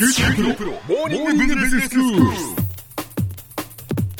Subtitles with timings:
[0.00, 2.59] 九州大学モーニングビジネススクール。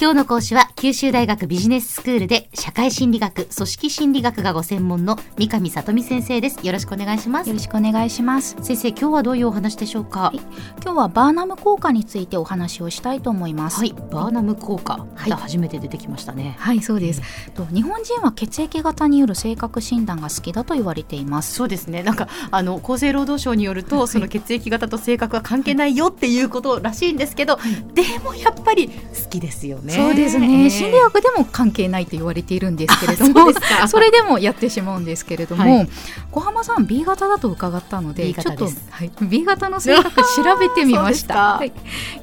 [0.01, 6.67] 今日の講師は九州大学ビジネススクールで社会心理学、組織心理学がご専門の三上里美先生です。
[6.67, 7.49] よろしくお願いします。
[7.49, 8.57] よろしくお願いします。
[8.63, 10.21] 先生、今日はどういうお話でしょうか？
[10.21, 10.39] はい、
[10.83, 13.81] 今日はバーナム効果についてお話をしたいと思います。
[13.81, 16.57] はい、バーナム効果、はい、初めて出てきましたね。
[16.59, 17.21] はい、そうです。
[17.53, 21.53] と日本人は血液型による性格診断が好きだと言われています。
[21.53, 22.03] そうですね。
[22.03, 27.59] なんかあの厚生労働省によると、その血液型と性格は関係ないよっていうことらしいんですけど、
[27.93, 29.90] でもやっぱり好きですよね。
[29.91, 30.71] そうですね。
[30.71, 33.53] 心理学でも関係ないと言われているんですけれども
[33.89, 35.89] それでもやってしまうんですけれども、はい、
[36.31, 41.73] 小浜さん B 型だと伺ったのでちょっと、はい、B 型の性格調べてみました、 はい、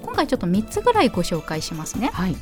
[0.02, 2.10] 今回ちょっと3つぐらいご紹介しますね。
[2.14, 2.36] はい。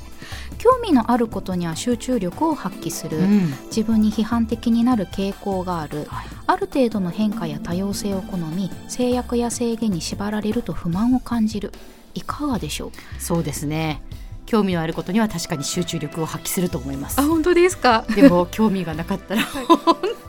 [0.58, 11.72] 興味のあることには集中力を発揮する、うん、自分に批判的になる傾向がある、はい、ある程度の変化や多様性を好み制約や制限に縛られると不満を感じる。
[12.16, 12.92] いかがでしょう？
[13.20, 14.02] そうですね
[14.46, 17.20] 興味のあることには確かに集中力を発揮すると思います。
[17.20, 18.06] あ本当ですか？
[18.16, 19.78] でも興味がなかったら本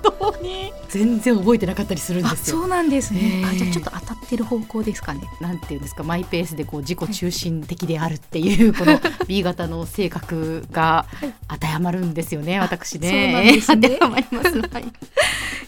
[0.02, 2.56] 当に全然覚えてなかったりするんですよ。
[2.58, 5.20] そうなんですね、あじゃあちょっと当たってる方向ですかね。
[5.40, 6.02] なんていうんですか？
[6.02, 11.06] マイペースでこう自己中心的であるっていうこの B 型の性格が
[11.48, 13.10] 当てはまるんですよね私ね。
[13.10, 13.88] そうなんですね。
[13.98, 14.84] 当てはまります、はい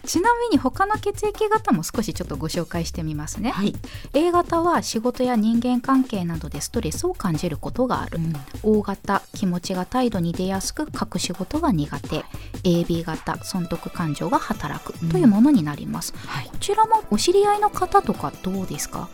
[0.08, 3.74] ちなみに他の血液型も少しちょっとご紹介してみますね、はい、
[4.14, 12.24] A 型は仕事や人間関係などでストレスを感じることがある、うん、O 型気持ちが態度に出やすく隠し事が苦手。
[12.64, 14.92] AB 型損得感情が働く。
[15.10, 19.08] というものになります、うんはい、こちらもお知り合いの方とかどうですか？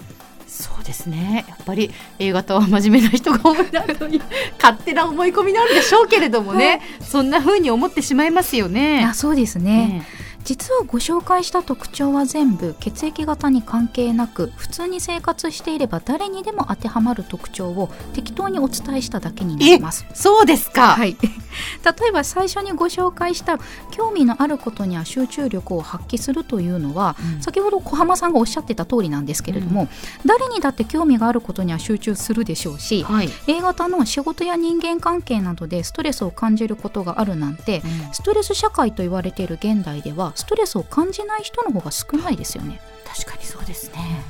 [0.47, 1.45] そうですね。
[1.49, 4.21] やっぱり A 型は真面目な人が多いなという
[4.63, 6.69] 勝手な思い込みなんでしょうけれどもね、
[7.01, 9.05] はい、そんな風に思ってしまいますよね。
[9.05, 10.07] あそうですね、ね
[10.45, 20.07] 実はご紹介した特徴は全部血液型に関係なく普通に生活していれば誰にでも当てはまる特徴を適当にお伝えしただけになります。
[20.15, 21.17] そうですか、はい、
[21.85, 23.59] 例えば最初にご紹介した
[23.91, 29.89] 興味のあることには集中力を発揮するというのは、うん、先ほど小浜さんがおっしゃってた通りなんですけれども、うん、
[30.27, 42.81] 誰にだって興味があることには集中するでしょうし、はい、A 型の仕事や人間関係などでストレスを感じることがあるなんて、うん、ストレス社会と言われている現代ではストレスを感じない人の方が少ないですよね。
[43.07, 44.25] 確かにそうですね。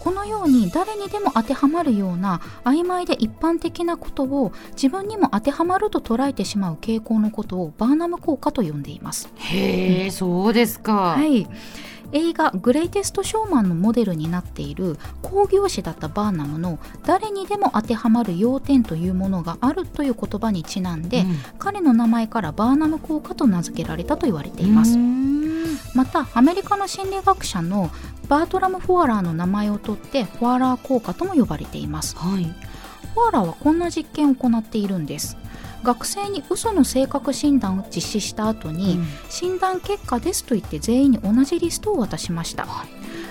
[0.00, 9.30] このように誰にでも当てはまるような曖昧で一般的なことを自分にも当てはまると捉えてしまう傾向のことをバーナム効果と呼んでいます。
[9.36, 10.94] へえ、うん、そうですか。
[10.94, 11.46] はい
[12.12, 24.98] 映画「グレイテスト・ショーマン」のモデルになっている工業士だったバーナムの誰にでも当てはまる要点というものがあるという言葉にちなんで、うん、彼の名前からバーナム効果と名付けられたと言われています。
[25.94, 27.90] またアメリカの心理学者の
[28.28, 32.44] バートラム・フォアラーの名前を取ってフォアラー効果とも呼ばれています、はい、
[33.14, 35.36] フォアラーはこんな実験を行っているんです
[35.82, 42.88] 学生に嘘の性格診断を実施した後に、うん、診断結果ですと言って全員に同じリストを渡しました、はい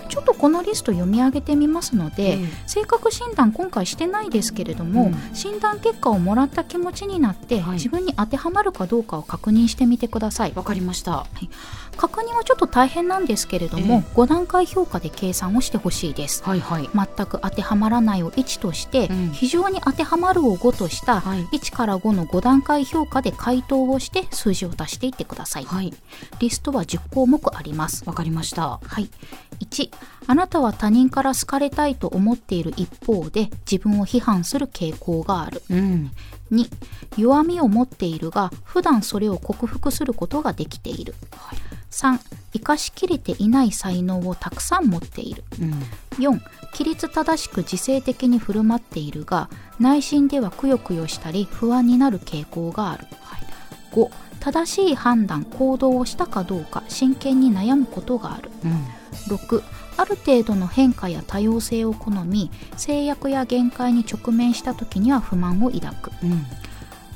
[0.10, 10.54] ちょっとこのリスト読み上げてみますので、うん、性格診断今回してないですけれども、うん、診断結果をもらった気持ちになって、はい、自分に当てはまるかどうかを確認してみてください。
[10.56, 11.50] わかりました、はい、
[11.96, 25.94] 確認はちょっと大変なんですけれども、えー、5段階評価で計算をしてほしいです、はいはい、全く当てはまらないを1として、うん、非常に当てはまるを5とした、はい、1から5の5段階評価で回答をして数字を出していってください、はい、
[26.40, 28.04] リストは10項目あります。
[28.06, 28.80] わかりました。
[28.82, 29.10] はい。
[29.60, 29.90] 1
[30.28, 36.12] あなたは他人から好かれたいと思っている一方で自分を批判する傾向がある、うん、
[36.52, 36.70] 2
[37.18, 41.60] 弱みを持っているが普段それを克服することができている、はい、
[41.92, 42.20] 3
[42.54, 45.72] 生かしきれていない才能をたくさん持っている、うん、
[46.24, 46.40] 4
[46.74, 49.50] 規律正しく自制的に振る舞っているが
[49.80, 53.42] 内心ではくよくよしたり不安になる傾向がある、はい、
[53.92, 59.64] 5正しい判断行動をしたかどうか真剣に悩むことがある、うん、6
[60.00, 66.46] ある程度の変化や多様性を好み制約や限界に直面した時には不満を抱く、うん、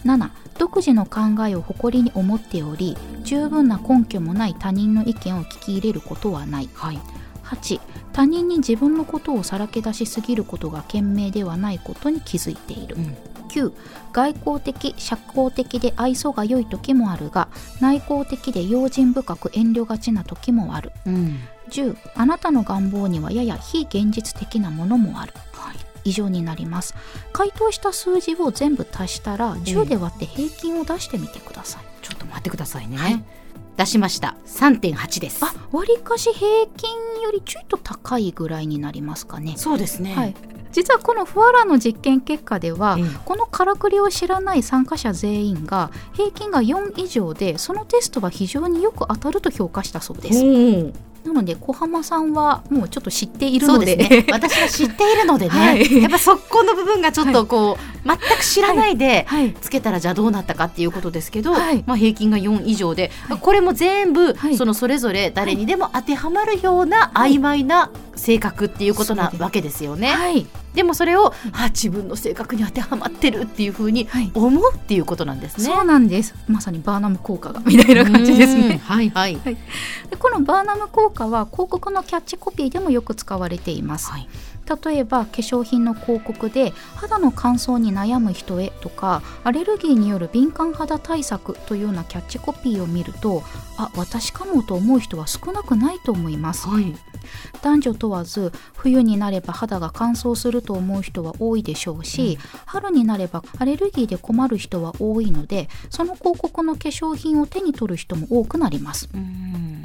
[0.03, 6.99] 7独自の考えを誇りに思っており十分な根拠もない他人の意見を聞き入れることはない、はい、
[7.45, 7.79] 8
[8.11, 13.15] 他人に自分のことをさらけ出しすぎることが賢明ではないことに気づいている、うん。
[13.53, 13.71] 9
[14.11, 17.47] 外交的社交的で愛想が良い時もあるが
[17.81, 21.39] 内向的で用心深く遠慮がちな時もある、うん、
[21.73, 25.75] 10あなたの願望にはやや非現実的なものもある、はい、
[26.05, 26.93] 以上になります。
[27.31, 33.23] 回答した数字を全部足したら10で割って平均を出してみてください、ちょっと待ってくださいね、はい。
[33.75, 34.35] 出しました。
[34.45, 35.43] 3.8です。
[35.43, 39.55] あわりかし平均よりちょっと高いぐらいになりますかね。
[39.57, 40.35] そうですね、はい、
[40.71, 43.05] 実はこのフワラの実験結果では、ええ。
[43.25, 50.93] このからくりを知らない参加者全員が平均が4以上でそのテストは非常によく当たると評価したそうです、うん
[51.25, 54.25] なので小浜さんはもうちょっと知っているのでね。
[54.31, 56.01] 私は知っているのでね、 はい。
[56.01, 59.53] やっぱそこの部分がちょっとこう、全く知らないで、はい。
[59.53, 61.83] つけたらじゃあどうなったかっていうことですけど、はい。
[61.85, 63.37] まあ、平均が4以上で、はい。
[63.39, 64.57] これも全部、はい。
[64.57, 70.09] そのそれぞれ誰にでも当てはまるような曖昧な性格っていうことなわけですよね。
[70.09, 70.45] はい。
[70.73, 74.31] でもそれを、あ自分の性格に当てはまってるっていうふうにはい。
[74.33, 75.65] 思うっていうことなんですね。
[75.65, 76.35] そうなんです。
[76.47, 79.09] まさにバーナム効果がみたいな感じですうんねはい。
[79.09, 79.37] はい。
[80.09, 84.27] でこのバーナム効果は広告のキャッチコピーでもよく使われています、はい
[84.83, 93.43] 例えば化粧品の広告で肌の乾燥に悩む人へとかアレルギーによる敏感肌対策というようなキャッチコピーを見ると
[93.77, 96.67] あ私かもと思う人は少なくないと思います。
[96.67, 96.93] はい。
[97.61, 109.09] 男女問わず冬になれば肌が乾燥すると思う人は多いでしょうし、春になればアレルギーで困る人は多いのでその広告の化粧品を手に取る人も多くなります。
[109.13, 109.42] うん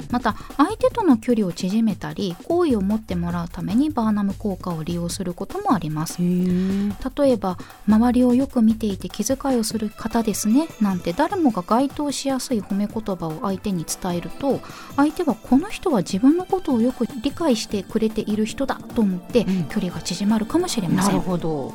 [0.09, 6.19] また相手との距離を縮めたり好意を持ってもらうためにバーナム効果を利用することもあります。
[6.19, 7.57] 例えば
[7.87, 14.59] 周りをよく見ていて気遣いをする方ですねなんて誰もが該当しやすい褒め言葉を相手に伝えると
[14.95, 19.63] 相手はこの人は自分のことをよく理解してくれている人だと思ってうん。
[19.65, 21.19] 距離が縮まるかもしれません。
[21.19, 21.73] ほど。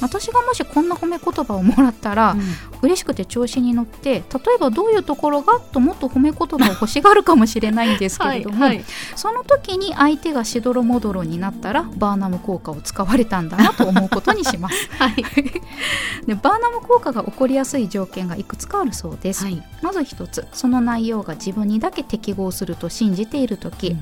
[0.00, 2.36] 私がもしこんな褒め言葉をもらったら、
[2.82, 4.20] 嬉しくて調子に乗って例
[4.56, 8.84] えばどういうところがともっと褒め言葉を欲しがるかもしれないんですけれども、はいはい。
[9.14, 14.88] その時に相手がしどろもどろになったらバーナム効果を使われたんだなと思うことにします。
[14.98, 15.24] はい。
[16.26, 19.62] でバーナム効果が起こりやすい条件がいくつかあるそうです、はい。
[19.82, 24.00] まず一つその内容が自分にだけ適合すると信じている時、うん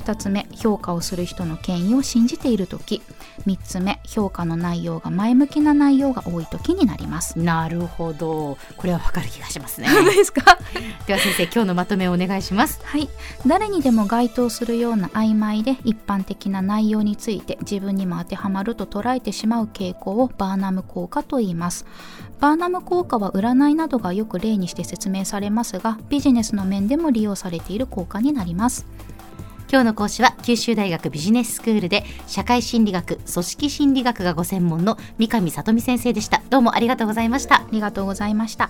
[0.00, 3.02] 2つ目評価をする人の権威を信じている時
[3.46, 8.58] 3つ目評価の内容が前向きな内容が多い時になりますなるほど。
[8.76, 9.88] これはわかる気がしますね。
[10.04, 10.58] ですか？
[11.06, 12.80] では先生、今日のまとめをお願いします。
[12.84, 13.08] はい
[13.46, 21.86] 誰にでも該当するような曖昧で一般的な内容について自分にも当てはまると捉えてしまう傾向をバーナム効果と言います
[22.40, 28.86] バーナム効果は占いなどがよく例にして説明されますがビジネスの面でも利用されている効果になります
[29.70, 36.42] 今日の講師は九州大学ビジネススクールで社会心理学、組織心理学がご専門の三上里美先生でした。
[36.50, 37.66] どうもありがとうございましたあ。
[37.70, 38.68] りがとうございました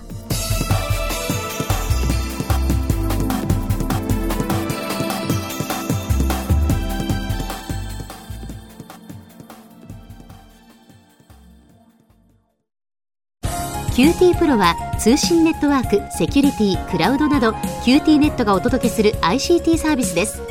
[13.95, 17.51] QTPro は通信ネットワーク、セキュリティ、クラウドなど
[17.83, 20.50] QT ネットがお届けする ICT サービスです。